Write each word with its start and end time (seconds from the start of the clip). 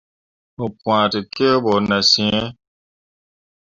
Mo 0.57 0.65
pwãa 0.79 1.05
tekǝbo 1.11 1.71
nah 1.89 2.05
sǝǝ. 2.11 2.43